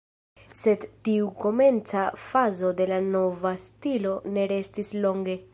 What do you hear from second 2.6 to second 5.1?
de la nova stilo ne restis